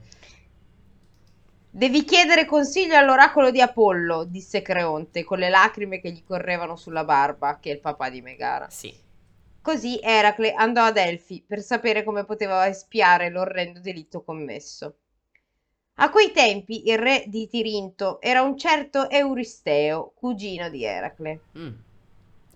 Devi 1.73 2.03
chiedere 2.03 2.45
consiglio 2.45 2.97
all'oracolo 2.97 3.49
di 3.49 3.61
Apollo, 3.61 4.25
disse 4.25 4.61
Creonte, 4.61 5.23
con 5.23 5.39
le 5.39 5.49
lacrime 5.49 6.01
che 6.01 6.11
gli 6.11 6.23
correvano 6.23 6.75
sulla 6.75 7.05
barba, 7.05 7.59
che 7.59 7.71
è 7.71 7.73
il 7.73 7.79
papà 7.79 8.09
di 8.09 8.21
Megara. 8.21 8.69
Sì. 8.69 8.93
Così 9.61 9.99
Eracle 10.01 10.53
andò 10.53 10.83
ad 10.83 10.97
Elfi 10.97 11.43
per 11.47 11.61
sapere 11.61 12.03
come 12.03 12.25
poteva 12.25 12.67
espiare 12.67 13.29
l'orrendo 13.29 13.79
delitto 13.79 14.21
commesso. 14.23 14.95
A 15.95 16.09
quei 16.09 16.31
tempi 16.31 16.89
il 16.89 16.97
re 16.97 17.23
di 17.27 17.47
Tirinto 17.47 18.19
era 18.21 18.41
un 18.41 18.57
certo 18.57 19.09
Euristeo, 19.09 20.11
cugino 20.15 20.67
di 20.69 20.83
Eracle. 20.83 21.39
Mm. 21.57 21.73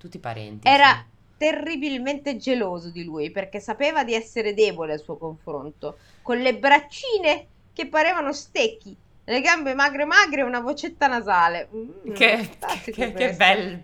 Tutti 0.05 0.19
parenti. 0.19 0.67
Era 0.67 0.93
sì. 0.93 1.03
terribilmente 1.37 2.37
geloso 2.37 2.91
di 2.91 3.03
lui 3.03 3.31
perché 3.31 3.59
sapeva 3.59 4.03
di 4.03 4.13
essere 4.13 4.53
debole 4.53 4.93
al 4.93 5.01
suo 5.01 5.17
confronto, 5.17 5.97
con 6.21 6.37
le 6.37 6.55
braccine 6.55 7.47
che 7.73 7.87
parevano 7.87 8.31
stecchi, 8.31 8.95
le 9.23 9.41
gambe 9.41 9.73
magre 9.73 10.05
magre 10.05 10.41
e 10.41 10.43
una 10.43 10.59
vocetta 10.59 11.07
nasale. 11.07 11.67
Mm, 11.73 12.13
Che, 12.13 12.37
fantastico 12.37 12.91
che- 12.91 13.13
che 13.13 13.13
questo. 13.13 13.35
bel, 13.35 13.81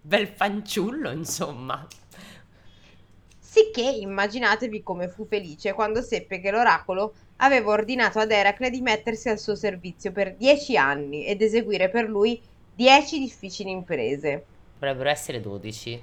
bel 0.00 0.28
fanciullo, 0.28 1.10
insomma. 1.10 1.84
Sicché 3.38 3.82
immaginatevi 3.82 4.82
come 4.82 5.08
fu 5.08 5.24
felice 5.26 5.72
quando 5.72 6.02
seppe 6.02 6.40
che 6.40 6.50
l'oracolo 6.50 7.14
aveva 7.36 7.70
ordinato 7.70 8.18
ad 8.18 8.32
Eracle 8.32 8.70
di 8.70 8.80
mettersi 8.80 9.28
al 9.28 9.38
suo 9.38 9.54
servizio 9.54 10.10
per 10.10 10.34
dieci 10.34 10.76
anni 10.76 11.24
ed 11.24 11.40
eseguire 11.40 11.88
per 11.90 12.08
lui 12.08 12.40
dieci 12.74 13.20
difficili 13.20 13.70
imprese. 13.70 14.46
Dovrebbero 14.84 15.08
essere 15.08 15.40
12. 15.40 16.02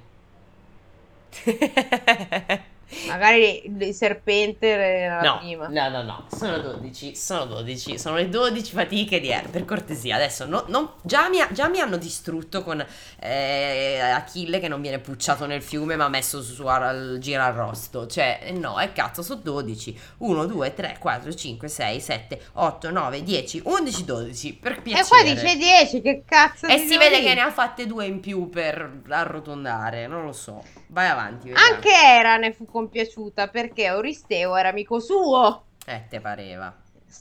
Magari 3.08 3.64
il 3.66 3.94
serpente 3.94 4.68
era 4.68 5.22
No, 5.22 5.38
prima. 5.40 5.68
no, 5.68 5.90
no, 5.90 6.04
no, 6.04 6.28
sono 6.36 6.58
12, 6.60 7.16
sono 7.16 7.46
12, 7.46 7.98
sono 7.98 8.16
le 8.18 8.30
12 8.30 8.74
fatiche 8.74 9.20
di 9.20 9.30
Er, 9.30 9.50
per 9.50 9.66
cortesia, 9.66 10.16
adesso 10.16 10.46
no- 10.46 10.66
no- 10.68 10.96
già, 11.04 11.30
mi, 11.30 11.38
già 11.52 11.68
mi 11.68 11.80
hanno 11.80 11.98
distrutto 11.98 12.64
con 12.64 12.86
eh, 13.20 14.00
Achille 14.00 14.60
che 14.60 14.68
non 14.68 14.82
viene 14.82 15.00
pucciato 15.00 15.46
nel 15.46 15.62
fiume 15.62 15.96
ma 15.96 16.10
messo 16.10 16.42
su, 16.42 16.54
su 16.54 16.66
al 16.66 17.18
girarrosto, 17.20 18.08
cioè 18.08 18.40
eh, 18.44 18.52
no, 18.52 18.78
è 18.80 18.92
cazzo, 18.92 19.22
sono 19.24 19.40
12, 19.42 20.00
1, 20.20 20.46
2, 20.46 20.74
3, 20.74 20.98
4, 21.00 21.34
5, 21.34 21.68
6, 21.68 22.00
7, 22.00 22.42
8, 22.54 22.90
9, 22.92 23.24
10, 23.24 23.62
11, 23.66 24.06
12, 24.06 24.54
per 24.56 24.82
piacere. 24.82 25.06
E 25.06 25.08
qua 25.08 25.24
dice 25.24 25.56
10, 25.56 26.02
che 26.02 26.24
cazzo 26.26 26.68
E 26.68 26.78
si 26.80 26.98
vede 26.98 27.22
che 27.22 27.34
ne 27.34 27.42
ha 27.42 27.52
fatte 27.52 27.86
due 27.88 28.06
in 28.06 28.20
più 28.20 28.50
per 28.50 29.02
arrotondare, 29.10 30.08
non 30.08 30.26
lo 30.26 30.34
so, 30.34 30.64
vai 30.88 31.08
avanti, 31.08 31.50
vediamo. 31.50 31.74
Anche 31.74 31.90
Era 31.92 32.38
ne 32.38 32.52
fu 32.54 32.66
compiaciuta 32.82 33.50
perché 33.50 33.84
Euristeo 33.84 34.56
era 34.56 34.70
amico 34.70 35.00
suo. 35.00 35.66
Eh, 35.86 36.06
te 36.10 36.20
pareva. 36.20 36.76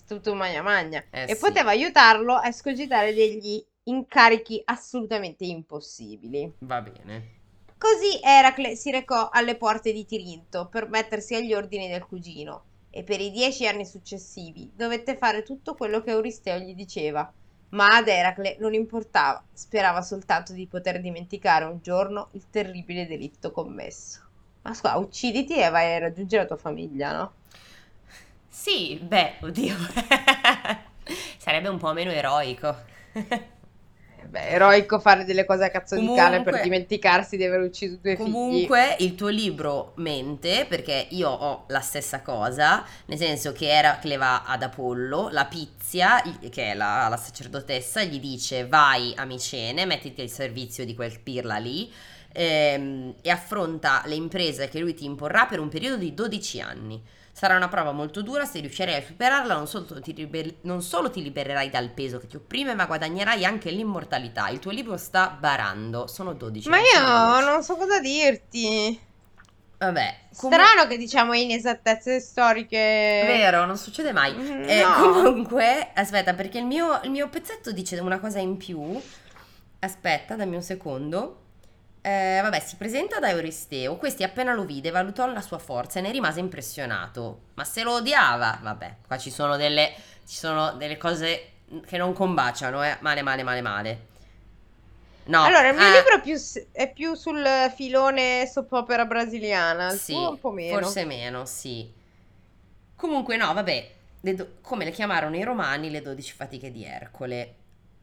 Tutto 0.07 0.35
magna 0.35 0.63
magna. 0.63 1.05
Eh 1.11 1.25
e 1.25 1.35
sì. 1.35 1.41
poteva 1.41 1.71
aiutarlo 1.71 2.35
a 2.35 2.49
escogitare 2.49 3.13
degli 3.13 3.63
incarichi 3.85 4.63
assolutamente 4.65 5.45
impossibili. 5.45 6.51
Va 6.61 6.81
bene. 6.81 7.39
Così 7.77 8.21
Eracle 8.23 8.75
si 8.77 8.91
recò 8.91 9.29
alle 9.31 9.57
porte 9.57 9.93
di 9.93 10.05
Tirinto 10.05 10.69
per 10.69 10.89
mettersi 10.89 11.35
agli 11.35 11.53
ordini 11.53 11.89
del 11.89 12.07
cugino 12.07 12.65
e 12.91 13.03
per 13.05 13.21
i 13.21 13.31
dieci 13.31 13.67
anni 13.67 13.85
successivi 13.85 14.71
dovette 14.75 15.17
fare 15.17 15.43
tutto 15.43 15.75
quello 15.75 16.03
che 16.03 16.11
Euristeo 16.11 16.59
gli 16.59 16.75
diceva. 16.75 17.31
Ma 17.71 17.87
ad 17.97 18.09
Eracle 18.09 18.57
non 18.59 18.75
importava, 18.75 19.43
sperava 19.53 20.03
soltanto 20.03 20.53
di 20.53 20.67
poter 20.67 21.01
dimenticare 21.01 21.65
un 21.65 21.79
giorno 21.81 22.29
il 22.33 22.45
terribile 22.51 23.07
delitto 23.07 23.51
commesso. 23.53 24.30
Ma 24.63 24.75
scusa, 24.75 24.97
ucciditi 24.99 25.57
e 25.59 25.69
vai 25.71 25.95
a 25.95 25.99
raggiungere 25.99 26.43
la 26.43 26.49
tua 26.49 26.57
famiglia, 26.57 27.13
no? 27.17 27.33
Sì, 28.49 28.99
beh, 29.01 29.39
oddio. 29.43 29.75
Sarebbe 31.39 31.69
un 31.69 31.79
po' 31.79 31.93
meno 31.93 32.11
eroico. 32.11 32.77
Eh 34.31 34.39
Beh, 34.39 34.49
eroico 34.49 35.01
fare 35.01 35.25
delle 35.25 35.45
cose 35.45 35.65
a 35.65 35.71
cazzo 35.71 35.97
di 35.97 36.07
cane 36.15 36.43
per 36.43 36.55
Comunque- 36.55 36.63
dimenticarsi 36.63 37.37
di 37.37 37.45
aver 37.45 37.61
ucciso 37.61 37.99
due 38.01 38.15
figli. 38.15 38.31
Comunque 38.31 38.97
il 39.01 39.17
tuo 39.17 39.29
libro 39.29 39.93
mente 39.97 40.67
perché 40.69 41.09
io 41.11 41.29
ho 41.29 41.65
la 41.69 41.81
stessa 41.81 42.23
cosa, 42.23 42.85
nel 43.07 43.19
senso 43.19 43.53
che 43.53 43.69
Eracle 43.69 44.17
va 44.17 44.45
ad 44.45 44.63
Apollo, 44.63 45.29
la 45.31 45.47
Pizia, 45.47 46.23
che 46.49 46.71
è 46.71 46.75
la, 46.75 47.09
la 47.09 47.17
sacerdotessa, 47.17 48.03
gli 48.05 48.21
dice 48.21 48.67
vai 48.67 49.13
a 49.17 49.25
Micene, 49.25 49.85
mettiti 49.85 50.21
al 50.21 50.29
servizio 50.29 50.85
di 50.85 50.95
quel 50.95 51.19
pirla 51.21 51.57
lì 51.57 51.93
ehm, 52.33 53.15
e 53.21 53.31
affronta 53.31 54.03
le 54.07 54.15
imprese 54.15 54.69
che 54.69 54.79
lui 54.79 54.95
ti 54.95 55.05
imporrà 55.05 55.47
per 55.47 55.59
un 55.59 55.69
periodo 55.69 55.97
di 55.97 56.15
12 56.15 56.61
anni. 56.61 57.03
Sarà 57.41 57.57
una 57.57 57.69
prova 57.69 57.93
molto 57.93 58.21
dura, 58.21 58.45
se 58.45 58.61
riuscirai 58.61 58.97
a 58.97 59.03
superarla 59.03 59.55
non 59.55 59.67
solo, 59.67 59.87
ti 60.03 60.13
liber- 60.13 60.57
non 60.65 60.83
solo 60.83 61.11
ti 61.11 61.23
libererai 61.23 61.71
dal 61.71 61.89
peso 61.89 62.19
che 62.19 62.27
ti 62.27 62.37
opprime, 62.37 62.75
ma 62.75 62.85
guadagnerai 62.85 63.47
anche 63.47 63.71
l'immortalità. 63.71 64.49
Il 64.51 64.59
tuo 64.59 64.71
libro 64.71 64.99
sta 64.99 65.31
barando, 65.41 66.07
sono 66.07 66.35
12. 66.35 66.69
Ma 66.69 66.77
io 66.77 67.01
12. 67.01 67.47
non 67.47 67.63
so 67.63 67.77
cosa 67.77 67.99
dirti. 67.99 69.01
Vabbè, 69.79 70.17
comu- 70.37 70.55
Strano 70.55 70.87
che 70.87 70.99
diciamo 70.99 71.33
inesattezze 71.33 72.21
storiche. 72.21 72.77
Vero, 72.77 73.65
non 73.65 73.79
succede 73.79 74.13
mai. 74.13 74.35
Mm, 74.35 74.69
Eh, 74.69 74.83
no. 74.83 74.93
Comunque, 75.01 75.93
aspetta, 75.95 76.35
perché 76.35 76.59
il 76.59 76.67
mio, 76.67 77.01
il 77.05 77.11
mio 77.11 77.31
pezzetto 77.31 77.73
dice 77.73 77.99
una 78.01 78.21
cosa 78.21 78.39
in 78.39 78.59
più. 78.59 79.01
Aspetta, 79.79 80.37
dammi 80.37 80.57
un 80.57 80.63
secondo. 80.63 81.37
Eh, 82.03 82.41
vabbè, 82.43 82.61
si 82.61 82.77
presenta 82.77 83.19
da 83.19 83.29
Euristeo. 83.29 83.97
Questi 83.97 84.23
appena 84.23 84.55
lo 84.55 84.65
vide 84.65 84.91
valutò 84.91 85.27
la 85.27 85.43
sua 85.43 85.59
forza 85.59 85.99
e 85.99 86.03
ne 86.03 86.11
rimase 86.11 86.41
impressionato. 86.41 87.41
Ma 87.55 87.65
se 87.65 87.83
lo 87.83 87.95
odiava, 87.95 88.59
vabbè, 88.63 88.97
qua 89.07 89.19
ci 89.19 89.31
sono 89.31 89.57
delle, 89.57 89.93
ci 90.27 90.37
sono 90.37 90.73
delle 90.73 90.97
cose 90.97 91.53
che 91.87 91.99
non 91.99 92.13
combaciano, 92.13 92.83
eh. 92.83 92.97
Male, 93.01 93.23
male, 93.23 93.43
male, 93.43 93.61
male. 93.61 94.09
No. 95.25 95.45
Allora, 95.45 95.69
il 95.69 95.77
mio 95.77 95.87
ah, 95.87 95.93
libro 95.93 96.15
è 96.17 96.21
più, 96.21 96.35
è 96.73 96.93
più 96.93 97.15
sul 97.15 97.45
filone 97.77 98.47
soap 98.47 98.73
opera 98.73 99.05
brasiliana. 99.05 99.93
Il 99.93 99.99
Sì, 99.99 100.15
un 100.15 100.39
po' 100.41 100.51
meno. 100.51 100.81
forse 100.81 101.05
meno, 101.05 101.45
sì. 101.45 101.89
Comunque 102.97 103.37
no, 103.37 103.53
vabbè, 103.53 103.91
le 104.21 104.35
do- 104.35 104.49
come 104.63 104.85
le 104.85 104.91
chiamarono 104.91 105.37
i 105.37 105.43
romani 105.43 105.91
le 105.91 106.01
12 106.01 106.33
fatiche 106.33 106.73
di 106.73 106.85
Ercole. 106.85 107.55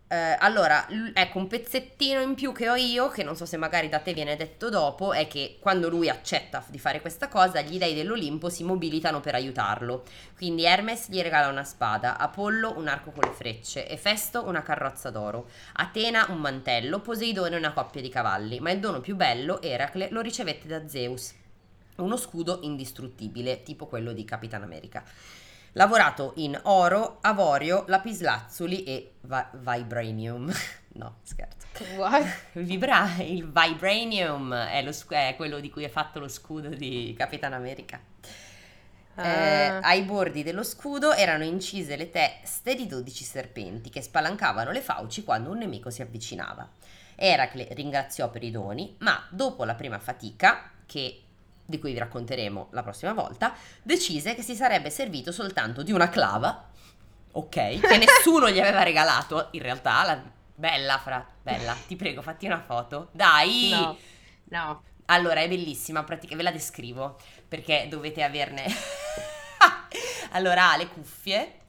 Eh, 0.10 0.38
allora, 0.40 0.86
l- 0.88 1.12
ecco, 1.14 1.38
un 1.38 1.48
pezzettino 1.48 2.22
in 2.22 2.34
più 2.34 2.54
che 2.54 2.70
ho 2.70 2.76
io, 2.76 3.10
che 3.10 3.24
non 3.24 3.36
so 3.36 3.46
se 3.46 3.58
magari 3.58 3.90
da 3.90 4.00
te 4.00 4.14
viene 4.14 4.38
detto 4.38 4.70
dopo, 4.70 5.12
è 5.12 5.28
che 5.28 5.58
quando 5.60 5.90
lui 5.90 6.08
accetta 6.08 6.64
di 6.70 6.80
fare 6.80 7.02
questa 7.02 7.28
cosa, 7.28 7.60
gli 7.60 7.78
dei 7.78 7.94
dell'Olimpo 7.94 8.50
si 8.50 8.64
mobilitano 8.64 9.20
per 9.20 9.36
aiutarlo. 9.36 10.04
Quindi 10.38 10.64
Hermes 10.64 11.10
gli 11.10 11.22
regala 11.22 11.50
una 11.50 11.66
spada, 11.66 12.18
Apollo 12.18 12.78
un 12.78 12.88
arco 12.88 13.12
con 13.12 13.30
le 13.30 13.36
frecce, 13.36 13.90
Efesto 13.90 14.48
una 14.48 14.64
carrozza 14.64 15.10
d'oro, 15.10 15.50
Atena 15.74 16.28
un 16.30 16.38
mantello, 16.38 17.02
Poseidone 17.02 17.58
una 17.58 17.74
coppia 17.74 18.00
di 18.00 18.10
cavalli, 18.10 18.62
ma 18.62 18.72
il 18.72 18.80
dono 18.80 19.02
più 19.02 19.18
bello, 19.18 19.62
Eracle, 19.62 20.08
lo 20.12 20.22
ricevette 20.22 20.68
da 20.70 20.88
Zeus, 20.88 21.34
uno 21.98 22.16
scudo 22.16 22.60
indistruttibile, 22.62 23.62
tipo 23.64 23.88
quello 23.88 24.14
di 24.14 24.24
Capitan 24.24 24.64
America. 24.64 25.04
Lavorato 25.74 26.34
in 26.38 26.60
oro, 26.64 27.20
avorio, 27.22 27.84
lapislazzuli 27.88 28.84
e 28.84 29.14
va- 29.22 29.50
vibranium. 29.54 30.52
No, 30.98 31.18
scherzo. 31.22 31.68
What? 31.96 32.26
Vibra- 32.54 33.18
il 33.20 33.46
vibranium 33.46 34.52
è, 34.52 34.82
lo 34.82 34.92
è 35.10 35.36
quello 35.36 35.60
di 35.60 35.70
cui 35.70 35.84
è 35.84 35.90
fatto 35.90 36.18
lo 36.18 36.28
scudo 36.28 36.70
di 36.70 37.14
Capitan 37.16 37.54
America. 37.54 38.00
Eh, 39.20 39.22
Ah. 39.22 39.80
ai 39.80 40.02
bordi 40.04 40.42
dello 40.44 40.64
scudo 40.64 41.14
erano 41.14 41.44
incise 41.44 41.96
le 41.96 42.10
teste 42.12 42.74
di 42.76 42.86
12 42.88 43.24
serpenti 43.24 43.90
che 43.90 44.02
spalancavano 44.02 44.72
le 44.72 44.82
fauci 44.82 45.24
quando 45.24 45.52
un 45.52 45.58
nemico 45.60 45.90
si 45.92 46.02
avvicinava. 46.04 46.68
Eracle 47.16 47.68
ringraziò 47.72 48.30
per 48.32 48.44
i 48.44 48.50
doni, 48.52 48.96
ma 49.00 49.24
dopo 49.30 49.66
la 49.66 49.74
prima 49.76 49.98
fatica, 50.00 50.72
che, 50.86 51.24
di 51.68 51.80
cui 51.80 51.92
vi 51.92 52.00
racconteremo 52.00 52.70
la 52.72 52.82
prossima 52.82 53.14
volta, 53.14 53.54
decise 53.84 54.34
che 54.34 54.42
si 54.42 54.56
sarebbe 54.56 54.90
servito 54.90 55.32
soltanto 55.34 55.84
di 55.84 55.92
una 55.92 56.08
clava, 56.08 56.70
ok, 57.34 57.80
che 57.80 57.98
nessuno 58.00 58.50
gli 58.50 58.60
aveva 58.60 58.84
regalato, 58.84 59.50
in 59.52 59.62
realtà, 59.62 60.04
la- 60.06 60.24
bella 60.56 60.98
fra, 60.98 61.28
bella, 61.44 61.76
ti 61.86 61.96
prego 61.98 62.22
fatti 62.22 62.46
una 62.46 62.62
foto, 62.62 63.10
dai! 63.12 63.70
No, 63.70 63.98
no. 64.46 64.84
Allora, 65.10 65.42
è 65.42 65.48
bellissima, 65.48 66.04
pratica- 66.04 66.36
ve 66.36 66.44
la 66.44 66.52
descrivo 66.52 67.18
perché 67.48 67.88
dovete 67.90 68.24
averne. 68.24 68.64
allora, 70.32 70.72
ha 70.72 70.78
le 70.78 70.88
cuffie 70.88 71.60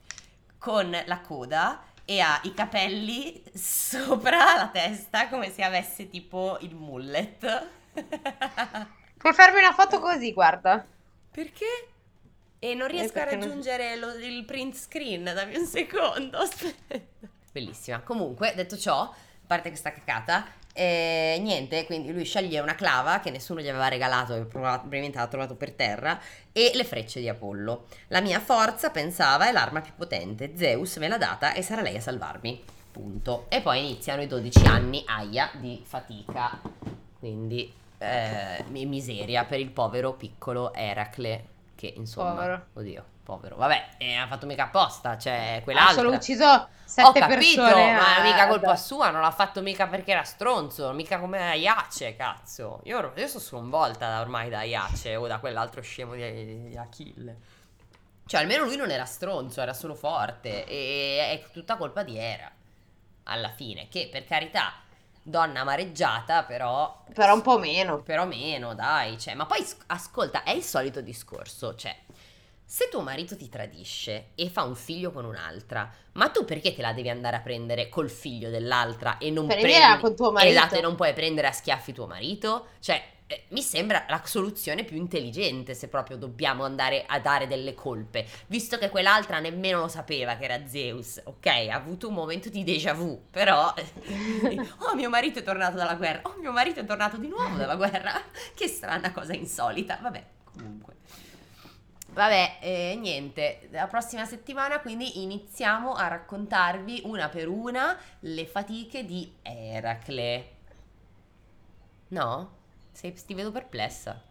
con 0.57 0.97
la 1.05 1.19
coda 1.21 1.83
e 2.05 2.19
ha 2.19 2.39
i 2.43 2.53
capelli 2.53 3.43
sopra 3.53 4.55
la 4.55 4.69
testa 4.69 5.29
come 5.29 5.51
se 5.51 5.61
avesse 5.61 6.09
tipo 6.09 6.57
il 6.61 6.75
mullet. 6.75 7.67
Puoi 9.19 9.33
farmi 9.33 9.59
una 9.59 9.73
foto 9.73 9.99
così, 9.99 10.31
guarda. 10.31 10.85
Perché? 11.29 11.87
E 12.57 12.73
non 12.73 12.87
riesco 12.87 13.19
a 13.19 13.25
raggiungere 13.25 13.97
lo- 13.97 14.13
il 14.13 14.45
print 14.45 14.75
screen, 14.75 15.25
dammi 15.25 15.57
un 15.57 15.65
secondo, 15.65 16.37
aspetta. 16.39 17.27
Bellissima. 17.51 17.99
Comunque, 17.99 18.53
detto 18.55 18.77
ciò, 18.77 19.01
a 19.01 19.13
parte 19.45 19.67
questa 19.67 19.91
cacata, 19.91 20.45
eh, 20.71 21.37
niente, 21.41 21.85
quindi 21.85 22.13
lui 22.13 22.23
sceglie 22.23 22.61
una 22.61 22.75
clava 22.75 23.19
che 23.19 23.29
nessuno 23.29 23.59
gli 23.59 23.67
aveva 23.67 23.89
regalato, 23.89 24.35
e 24.35 24.45
probabilmente 24.45 24.87
probabilmente 24.87 25.17
l'ha 25.17 25.27
trovato 25.27 25.55
per 25.55 25.71
terra, 25.73 26.17
e 26.53 26.71
le 26.73 26.85
frecce 26.85 27.19
di 27.19 27.27
Apollo. 27.27 27.87
La 28.07 28.21
mia 28.21 28.39
forza, 28.39 28.89
pensava, 28.89 29.49
è 29.49 29.51
l'arma 29.51 29.81
più 29.81 29.91
potente. 29.97 30.53
Zeus 30.55 30.95
me 30.95 31.09
l'ha 31.09 31.17
data 31.17 31.53
e 31.53 31.61
sarà 31.61 31.81
lei 31.81 31.97
a 31.97 32.01
salvarmi. 32.01 32.63
Punto. 32.89 33.47
E 33.49 33.59
poi 33.59 33.79
iniziano 33.79 34.21
i 34.21 34.27
12 34.27 34.65
anni, 34.65 35.03
aia, 35.05 35.51
di 35.55 35.83
fatica. 35.85 36.61
Quindi, 37.19 37.73
eh, 37.99 38.63
mi- 38.69 38.85
miseria 38.85 39.45
per 39.45 39.59
il 39.59 39.69
povero 39.69 40.13
piccolo 40.13 40.73
Eracle, 40.73 41.45
che 41.75 41.93
insomma, 41.95 42.31
Povero. 42.33 42.65
oddio, 42.73 43.05
povero. 43.23 43.55
Vabbè, 43.57 43.89
eh, 43.97 44.15
ha 44.15 44.27
fatto 44.27 44.45
mica 44.45 44.63
apposta, 44.65 45.17
cioè 45.17 45.57
Ha 45.59 45.63
quell'altra. 45.63 45.93
solo 45.95 46.11
ucciso 46.15 46.45
Ho 46.45 46.67
sette 46.85 47.19
capito, 47.19 47.61
persone. 47.63 47.93
ma 47.93 48.17
a- 48.17 48.21
mica 48.23 48.47
colpa 48.47 48.75
sua, 48.75 49.09
non 49.11 49.21
l'ha 49.21 49.31
fatto 49.31 49.61
mica 49.61 49.87
perché 49.87 50.11
era 50.11 50.23
stronzo, 50.23 50.91
mica 50.93 51.19
come 51.19 51.39
Aiace, 51.49 52.15
cazzo. 52.15 52.81
Io, 52.85 53.13
io 53.15 53.27
sono 53.27 53.39
sconvolta 53.43 54.19
ormai 54.21 54.49
da 54.49 54.59
Aiace 54.59 55.15
o 55.15 55.27
da 55.27 55.39
quell'altro 55.39 55.81
scemo 55.81 56.15
di, 56.15 56.69
di 56.69 56.77
Achille. 56.77 57.37
Cioè, 58.25 58.41
almeno 58.41 58.63
lui 58.65 58.75
non 58.75 58.91
era 58.91 59.05
stronzo, 59.05 59.59
era 59.61 59.73
solo 59.73 59.95
forte 59.95 60.65
e 60.65 61.17
è 61.31 61.51
tutta 61.51 61.77
colpa 61.77 62.03
di 62.03 62.17
Era. 62.17 62.51
Alla 63.23 63.49
fine, 63.49 63.87
che 63.89 64.09
per 64.11 64.25
carità, 64.25 64.73
donna 65.23 65.61
amareggiata, 65.61 66.43
però 66.43 67.05
Però 67.13 67.33
un 67.33 67.41
po' 67.41 67.59
meno. 67.59 68.03
però 68.03 68.25
meno, 68.25 68.73
dai, 68.73 69.19
cioè, 69.19 69.35
ma 69.35 69.45
poi 69.45 69.61
sc- 69.63 69.83
ascolta, 69.87 70.43
è 70.43 70.51
il 70.51 70.63
solito 70.63 71.01
discorso, 71.01 71.75
cioè, 71.75 71.95
se 72.65 72.87
tuo 72.89 73.01
marito 73.01 73.35
ti 73.35 73.49
tradisce 73.49 74.29
e 74.35 74.49
fa 74.49 74.63
un 74.63 74.75
figlio 74.75 75.11
con 75.11 75.25
un'altra, 75.25 75.91
ma 76.13 76.29
tu 76.29 76.45
perché 76.45 76.73
te 76.73 76.81
la 76.81 76.93
devi 76.93 77.09
andare 77.09 77.37
a 77.37 77.41
prendere 77.41 77.89
col 77.89 78.09
figlio 78.09 78.49
dell'altra 78.49 79.17
e 79.17 79.31
non 79.31 79.47
Per 79.47 79.57
prendi 79.59 79.97
con 79.97 80.15
tuo 80.15 80.31
marito. 80.31 80.49
Esatto, 80.51 80.75
e 80.75 80.81
non 80.81 80.95
puoi 80.95 81.13
prendere 81.13 81.47
a 81.47 81.51
schiaffi 81.51 81.93
tuo 81.93 82.07
marito? 82.07 82.67
Cioè, 82.79 83.01
eh, 83.31 83.43
mi 83.49 83.61
sembra 83.61 84.05
la 84.09 84.23
soluzione 84.25 84.83
più 84.83 84.97
intelligente 84.97 85.75
se 85.75 85.87
proprio 85.87 86.17
dobbiamo 86.17 86.63
andare 86.63 87.05
a 87.05 87.19
dare 87.19 87.45
delle 87.45 87.75
colpe, 87.75 88.25
visto 88.47 88.79
che 88.79 88.89
quell'altra 88.89 89.37
nemmeno 89.37 89.81
lo 89.81 89.87
sapeva 89.87 90.35
che 90.35 90.45
era 90.45 90.65
Zeus, 90.65 91.21
ok? 91.23 91.45
Ha 91.45 91.75
avuto 91.75 92.07
un 92.07 92.15
momento 92.15 92.49
di 92.49 92.63
déjà 92.63 92.93
vu, 92.93 93.27
però 93.29 93.71
oh 93.77 94.95
mio 94.95 95.09
marito 95.09 95.37
è 95.37 95.43
tornato 95.43 95.75
dalla 95.75 95.93
guerra, 95.93 96.21
oh 96.23 96.37
mio 96.39 96.51
marito 96.51 96.79
è 96.79 96.85
tornato 96.85 97.17
di 97.17 97.27
nuovo 97.27 97.55
dalla 97.55 97.75
guerra, 97.75 98.19
che 98.55 98.67
strana 98.67 99.11
cosa 99.11 99.33
insolita, 99.33 99.99
vabbè, 100.01 100.25
comunque. 100.45 100.95
Vabbè, 102.11 102.57
eh, 102.61 102.97
niente, 102.99 103.69
la 103.69 103.85
prossima 103.85 104.25
settimana 104.25 104.79
quindi 104.79 105.21
iniziamo 105.21 105.93
a 105.93 106.07
raccontarvi 106.07 107.03
una 107.05 107.29
per 107.29 107.47
una 107.47 107.95
le 108.21 108.47
fatiche 108.47 109.05
di 109.05 109.31
Eracle. 109.43 110.57
No? 112.07 112.57
Sei, 112.99 113.13
ti 113.13 113.33
vedo 113.33 113.49
perplessa. 113.49 114.21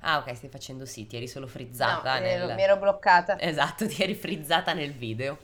Ah, 0.00 0.18
ok, 0.18 0.36
stai 0.36 0.50
facendo 0.50 0.84
sì, 0.84 1.06
ti 1.06 1.16
eri 1.16 1.26
solo 1.26 1.46
frizzata. 1.46 2.18
No, 2.18 2.20
nel... 2.20 2.54
mi 2.54 2.60
ero 2.62 2.76
bloccata. 2.76 3.40
Esatto, 3.40 3.86
ti 3.88 4.02
eri 4.02 4.14
frizzata 4.14 4.74
nel 4.74 4.92
video. 4.92 5.38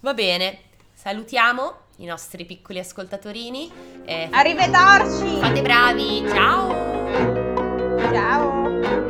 Va 0.00 0.14
bene, 0.14 0.58
salutiamo 0.94 1.76
i 1.98 2.06
nostri 2.06 2.44
piccoli 2.44 2.80
ascoltatorini. 2.80 3.70
eh, 4.04 4.28
Arrivederci! 4.32 5.38
fate 5.38 5.62
bravi, 5.62 6.28
ciao! 6.28 6.74
Ciao! 8.12 9.07